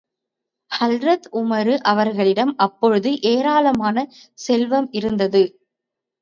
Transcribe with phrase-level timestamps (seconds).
[0.71, 4.07] ஹலரத் உமறு அவர்களிடம் அப்பொழுது ஏராளமான
[4.39, 5.43] செல்வம் இருந்தது.